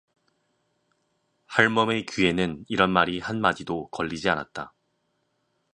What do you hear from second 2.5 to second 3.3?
이런 말이